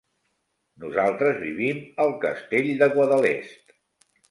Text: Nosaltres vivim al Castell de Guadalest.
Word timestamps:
Nosaltres 0.85 1.37
vivim 1.43 1.83
al 2.05 2.15
Castell 2.25 2.73
de 2.83 2.91
Guadalest. 2.99 3.79